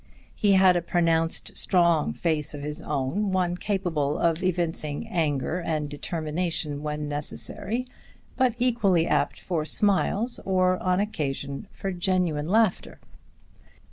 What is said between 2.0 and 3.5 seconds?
face of his own,